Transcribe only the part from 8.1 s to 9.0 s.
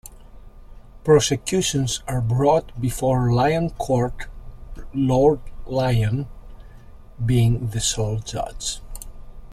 judge.